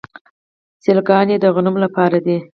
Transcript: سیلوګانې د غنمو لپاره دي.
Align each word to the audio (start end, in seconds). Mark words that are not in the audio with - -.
سیلوګانې 0.83 1.35
د 1.39 1.45
غنمو 1.55 1.79
لپاره 1.85 2.17
دي. 2.25 2.37